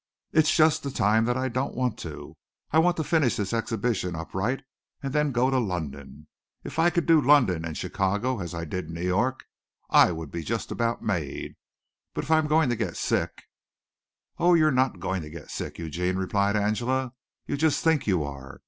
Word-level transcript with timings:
It's 0.31 0.51
just 0.55 0.81
the 0.81 0.89
time 0.89 1.25
that 1.25 1.37
I 1.37 1.47
don't 1.47 1.75
want 1.75 1.95
to. 1.99 2.35
I 2.71 2.79
want 2.79 2.97
to 2.97 3.03
finish 3.03 3.35
this 3.35 3.53
exhibition 3.53 4.15
up 4.15 4.33
right 4.33 4.59
and 5.03 5.13
then 5.13 5.31
go 5.31 5.51
to 5.51 5.59
London. 5.59 6.25
If 6.63 6.79
I 6.79 6.89
could 6.89 7.05
do 7.05 7.21
London 7.21 7.63
and 7.63 7.77
Chicago 7.77 8.39
as 8.39 8.55
I 8.55 8.65
did 8.65 8.89
New 8.89 9.03
York 9.03 9.45
I 9.91 10.11
would 10.11 10.31
be 10.31 10.41
just 10.41 10.71
about 10.71 11.03
made, 11.03 11.55
but 12.15 12.23
if 12.23 12.31
I'm 12.31 12.47
going 12.47 12.69
to 12.69 12.75
get 12.75 12.97
sick" 12.97 13.43
"Oh, 14.39 14.55
you're 14.55 14.71
not 14.71 14.99
going 14.99 15.21
to 15.21 15.29
get 15.29 15.51
sick, 15.51 15.77
Eugene," 15.77 16.15
replied 16.15 16.55
Angela, 16.55 17.13
"you 17.45 17.55
just 17.55 17.83
think 17.83 18.07
you 18.07 18.23
are. 18.23 18.59